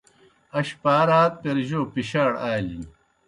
[0.59, 2.83] اش پار آد پیر جو پِشاڑ آلِن؟